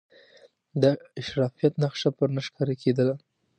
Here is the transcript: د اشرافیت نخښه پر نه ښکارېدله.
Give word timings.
د 0.81 0.83
اشرافیت 1.19 1.73
نخښه 1.81 2.09
پر 2.17 2.29
نه 2.35 2.41
ښکارېدله. 2.47 3.15